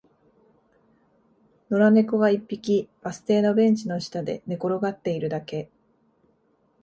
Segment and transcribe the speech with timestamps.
[1.69, 5.69] 野良猫が一匹、バス停のベンチの下で寝転がっているだけ